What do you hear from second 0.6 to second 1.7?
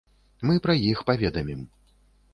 пра іх паведамім.